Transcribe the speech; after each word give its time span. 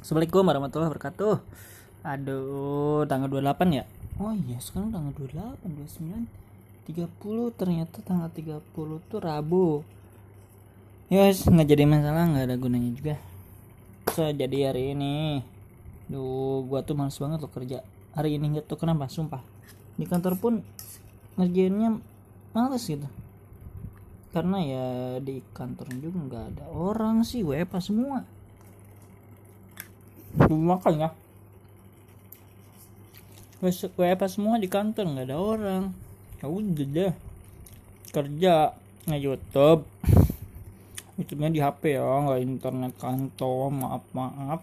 Assalamualaikum 0.00 0.48
warahmatullahi 0.48 0.96
wabarakatuh. 0.96 1.34
Aduh 2.08 3.04
tanggal 3.04 3.28
28 3.28 3.68
ya? 3.68 3.84
Oh 4.16 4.32
iya 4.32 4.56
sekarang 4.56 4.96
tanggal 4.96 5.12
28 5.12 5.60
29 6.88 6.88
30 6.88 7.60
ternyata 7.60 8.00
tanggal 8.00 8.32
30 8.32 8.64
tuh 8.80 9.20
Rabu. 9.20 9.84
Yos 11.12 11.44
nggak 11.44 11.68
jadi 11.68 11.84
masalah 11.84 12.32
nggak 12.32 12.48
ada 12.48 12.56
gunanya 12.56 12.96
juga. 12.96 13.20
So 14.16 14.24
jadi 14.24 14.72
hari 14.72 14.96
ini 14.96 15.44
Duh 16.08 16.64
gua 16.64 16.80
tuh 16.80 16.96
males 16.96 17.20
banget 17.20 17.44
loh 17.44 17.52
kerja. 17.52 17.84
Hari 18.16 18.40
ini 18.40 18.56
nggak 18.56 18.72
tuh 18.72 18.80
kenapa 18.80 19.04
sumpah. 19.04 19.44
Di 20.00 20.08
kantor 20.08 20.40
pun 20.40 20.64
ngerjainnya 21.36 22.00
males 22.56 22.88
gitu. 22.88 23.04
Karena 24.32 24.64
ya 24.64 24.86
di 25.20 25.44
kantor 25.52 25.92
juga 26.00 26.24
nggak 26.24 26.44
ada 26.56 26.64
orang 26.72 27.20
sih 27.20 27.44
WFA 27.44 27.84
semua 27.84 28.39
makanya. 30.38 31.10
WFA 33.60 34.24
semua 34.24 34.56
di 34.56 34.72
kantor 34.72 35.04
nggak 35.12 35.26
ada 35.28 35.36
orang. 35.36 35.82
Ya 36.40 36.46
udah 36.48 36.86
deh. 36.88 37.12
Kerja 38.08 38.54
nge 39.04 39.18
YouTube. 39.20 39.84
YouTube-nya 41.20 41.50
di 41.52 41.60
HP 41.60 42.00
ya 42.00 42.04
nggak 42.04 42.40
internet 42.40 42.92
kantor 42.96 43.68
maaf 43.68 44.04
maaf. 44.16 44.60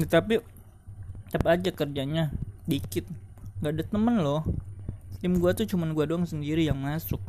Ya, 0.00 0.06
tapi 0.08 0.40
tetap 1.28 1.44
aja 1.52 1.70
kerjanya 1.74 2.32
dikit. 2.64 3.04
Nggak 3.60 3.72
ada 3.76 3.84
temen 3.84 4.16
loh. 4.24 4.42
Tim 5.20 5.36
gua 5.36 5.52
tuh 5.52 5.68
cuman 5.68 5.92
gua 5.92 6.08
doang 6.08 6.24
sendiri 6.24 6.64
yang 6.64 6.80
masuk. 6.80 7.20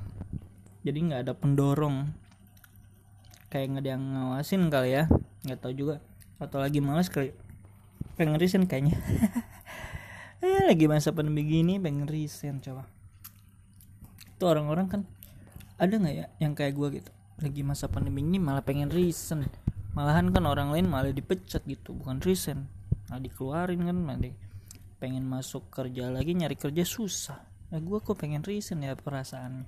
Jadi 0.88 1.11
nggak 1.11 1.27
ada 1.27 1.33
pendorong. 1.36 2.08
Kayak 3.52 3.75
nggak 3.75 3.83
ada 3.83 3.91
yang 3.99 4.03
ngawasin 4.16 4.63
kali 4.72 4.95
ya. 4.95 5.03
Nggak 5.44 5.59
tahu 5.59 5.73
juga 5.75 5.95
atau 6.41 6.59
lagi 6.59 6.84
males 6.84 7.07
kali 7.07 7.31
pengen 8.16 8.39
resign 8.39 8.66
kayaknya. 8.66 8.98
Eh 10.45 10.61
lagi 10.67 10.86
masa 10.86 11.09
pandemi 11.09 11.41
gini 11.41 11.81
pengen 11.81 12.05
resign 12.05 12.61
coba. 12.61 12.86
Itu 14.38 14.45
orang-orang 14.45 14.86
kan 14.86 15.02
ada 15.81 15.95
nggak 15.95 16.13
ya 16.13 16.25
yang 16.38 16.53
kayak 16.53 16.78
gue 16.78 17.02
gitu? 17.02 17.11
Lagi 17.41 17.61
masa 17.66 17.89
pandemi 17.89 18.22
ini 18.22 18.38
malah 18.38 18.61
pengen 18.61 18.94
resign. 18.94 19.50
Malahan 19.97 20.30
kan 20.30 20.45
orang 20.45 20.69
lain 20.69 20.86
malah 20.86 21.09
dipecat 21.09 21.66
gitu 21.66 21.97
bukan 21.97 22.22
resign. 22.22 22.67
Nah 23.09 23.17
dikeluarin 23.17 23.89
kan 23.89 23.97
malah 23.97 24.38
pengen 25.02 25.25
masuk 25.25 25.72
kerja 25.73 26.13
lagi 26.13 26.38
nyari 26.38 26.53
kerja 26.53 26.86
susah. 26.86 27.41
Nah 27.73 27.80
gue 27.81 27.97
kok 28.03 28.13
pengen 28.13 28.45
resign 28.45 28.86
ya 28.86 28.94
perasaannya. 28.94 29.66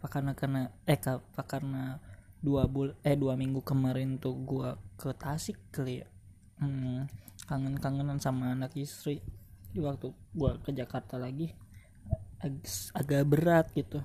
Apa 0.00 0.06
karena 0.06 0.32
karena 0.32 0.60
eh 0.88 0.96
apa 0.96 1.42
karena 1.44 2.00
dua 2.44 2.68
bul 2.68 2.92
eh 3.00 3.16
dua 3.16 3.40
minggu 3.40 3.64
kemarin 3.64 4.20
tuh 4.20 4.36
gua 4.36 4.76
ke 5.00 5.16
Tasik 5.16 5.56
kali 5.72 6.04
ya. 6.04 6.08
Hmm, 6.60 7.08
kangen 7.48 7.80
kangenan 7.80 8.20
sama 8.20 8.52
anak 8.52 8.76
istri. 8.76 9.24
Di 9.72 9.80
waktu 9.80 10.12
gua 10.36 10.60
ke 10.60 10.76
Jakarta 10.76 11.16
lagi 11.16 11.56
ag 12.44 12.60
agak 12.92 13.24
berat 13.24 13.72
gitu. 13.72 14.04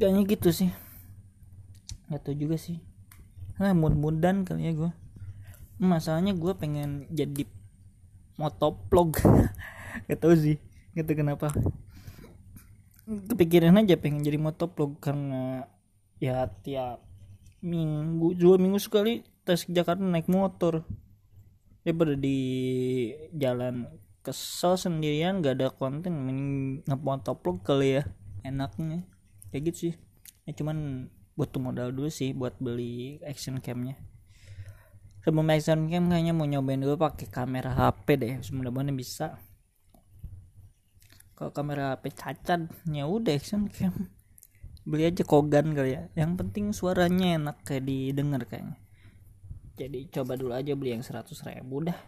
Kayaknya 0.00 0.22
gitu 0.24 0.48
sih. 0.48 0.70
Nggak 2.08 2.20
tahu 2.24 2.34
juga 2.40 2.56
sih. 2.56 2.80
Nah 3.60 3.76
mud-mudan 3.76 4.48
kali 4.48 4.64
ya 4.64 4.72
gua. 4.72 4.92
Masalahnya 5.76 6.32
gua 6.32 6.56
pengen 6.56 7.04
jadi 7.12 7.44
motovlog 8.40 9.16
gak 10.08 10.18
tau 10.20 10.32
sih 10.32 10.56
gitu 10.96 11.12
kenapa. 11.12 11.52
Kepikiran 13.04 13.76
aja 13.76 14.00
pengen 14.00 14.24
jadi 14.24 14.40
motovlog 14.40 14.96
karena 15.04 15.68
ya 16.16 16.48
tiap 16.64 17.04
minggu 17.60 18.36
dua 18.36 18.56
minggu 18.56 18.80
sekali 18.80 19.24
tes 19.46 19.66
Jakarta 19.68 20.02
naik 20.02 20.28
motor. 20.30 20.84
Daripada 21.86 22.18
di 22.18 22.38
jalan 23.30 23.86
kesel 24.26 24.74
sendirian 24.74 25.38
gak 25.38 25.62
ada 25.62 25.70
konten 25.70 26.18
mending 26.26 26.42
ngemotovlog 26.82 27.62
kali 27.62 28.02
ya 28.02 28.02
enaknya. 28.42 29.06
Kayak 29.54 29.62
gitu 29.70 29.78
sih. 29.78 29.94
Ya 30.46 30.52
cuman 30.58 31.06
butuh 31.38 31.62
modal 31.62 31.94
dulu 31.94 32.10
sih 32.10 32.34
buat 32.34 32.58
beli 32.58 33.22
action 33.22 33.62
camnya. 33.62 33.94
Sebelum 35.22 35.46
action 35.50 35.86
cam 35.86 36.10
kayaknya 36.10 36.34
mau 36.34 36.46
nyobain 36.46 36.82
dulu 36.82 36.98
pakai 36.98 37.30
kamera 37.30 37.70
HP 37.70 38.06
deh 38.18 38.34
mudah-mudahan 38.50 38.94
bisa. 38.94 39.38
Kalau 41.38 41.54
kamera 41.54 41.94
HP 41.94 42.14
cacat 42.14 42.66
ya 42.90 43.06
udah 43.06 43.34
action 43.34 43.70
cam 43.70 44.15
beli 44.86 45.10
aja 45.10 45.26
kogan 45.26 45.74
kali 45.74 45.98
ya. 45.98 46.02
Yang 46.14 46.32
penting 46.40 46.64
suaranya 46.70 47.36
enak 47.36 47.56
kayak 47.66 47.84
didengar 47.90 48.46
kayaknya. 48.46 48.78
Jadi 49.76 50.08
coba 50.08 50.38
dulu 50.38 50.54
aja 50.54 50.72
beli 50.78 50.94
yang 50.94 51.04
100 51.04 51.26
ribu 51.50 51.84
dah. 51.84 51.98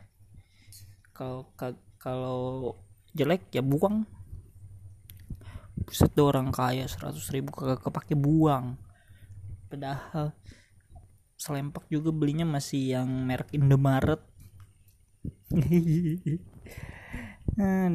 Kalau 1.12 1.50
kalau 1.98 2.72
jelek 3.12 3.50
ya 3.50 3.60
buang. 3.60 4.06
Buset 5.82 6.14
orang 6.22 6.54
kaya 6.54 6.86
100 6.86 7.18
ribu 7.34 7.50
kagak 7.50 7.82
kepake 7.82 8.14
buang. 8.14 8.78
Padahal 9.68 10.32
selempak 11.36 11.86
juga 11.90 12.14
belinya 12.14 12.46
masih 12.46 12.96
yang 12.96 13.10
merek 13.26 13.50
Indomaret. 13.52 14.22
Nah 17.58 17.90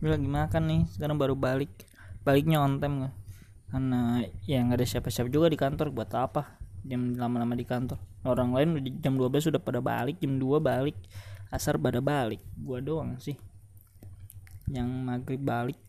gue 0.00 0.08
lagi 0.08 0.24
makan 0.24 0.62
nih 0.64 0.82
sekarang 0.96 1.20
baru 1.20 1.36
balik. 1.36 1.68
Baliknya 2.24 2.64
on 2.64 2.80
time 2.80 3.04
gak? 3.04 3.21
Karena 3.72 4.20
ya 4.44 4.60
nggak 4.60 4.84
ada 4.84 4.86
siapa-siapa 4.86 5.32
juga 5.32 5.48
di 5.48 5.56
kantor 5.56 5.88
buat 5.88 6.12
apa? 6.12 6.60
Jam 6.84 7.16
lama-lama 7.16 7.56
di 7.56 7.64
kantor. 7.64 7.96
Orang 8.20 8.52
lain 8.52 9.00
jam 9.00 9.16
12 9.16 9.48
sudah 9.48 9.60
pada 9.64 9.80
balik 9.80 10.20
jam 10.20 10.36
2 10.36 10.60
balik 10.60 10.92
asar 11.48 11.80
pada 11.80 12.04
balik. 12.04 12.44
Gua 12.52 12.84
doang 12.84 13.16
sih 13.16 13.32
yang 14.68 14.92
maghrib 15.08 15.40
balik. 15.40 15.80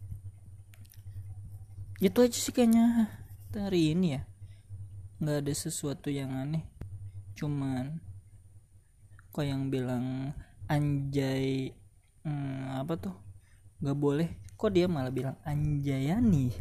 Itu 2.00 2.24
aja 2.24 2.40
sih 2.40 2.56
kayaknya 2.56 3.12
hari 3.52 3.92
ini 3.92 4.16
ya. 4.16 4.22
Nggak 5.20 5.38
ada 5.44 5.54
sesuatu 5.54 6.08
yang 6.08 6.32
aneh. 6.32 6.64
Cuman 7.36 8.00
kok 9.36 9.44
yang 9.44 9.68
bilang 9.68 10.32
anjay 10.72 11.76
hmm, 12.24 12.80
apa 12.80 12.96
tuh? 12.96 13.16
Nggak 13.84 14.00
boleh 14.00 14.30
kok 14.64 14.72
dia 14.72 14.88
malah 14.88 15.12
bilang 15.12 15.36
anjayani 15.44 16.56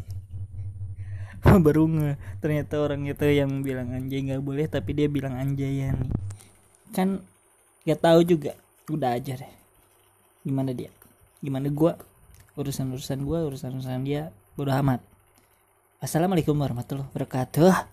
baru 1.66 1.90
nge 1.90 2.10
ternyata 2.38 2.78
orang 2.78 3.06
itu 3.06 3.26
yang 3.26 3.62
bilang 3.66 3.90
anjay 3.90 4.22
nggak 4.22 4.42
boleh 4.42 4.66
tapi 4.70 4.94
dia 4.94 5.10
bilang 5.10 5.34
anjayani 5.34 6.06
kan 6.92 7.24
gak 7.82 7.98
tahu 7.98 8.20
juga 8.22 8.54
udah 8.92 9.16
aja 9.16 9.38
deh. 9.38 9.52
Gimana 10.44 10.74
dia? 10.76 10.90
Gimana 11.40 11.66
gua? 11.72 11.98
Urusan 12.54 12.92
urusan 12.92 13.24
gua 13.24 13.46
urusan 13.48 13.72
urusan 13.74 14.04
dia 14.04 14.30
udah 14.60 14.78
amat. 14.84 15.00
Assalamualaikum 16.02 16.54
warahmatullahi 16.58 17.08
wabarakatuh 17.10 17.88